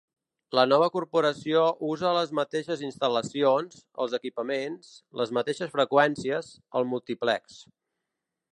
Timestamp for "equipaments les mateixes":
4.19-5.75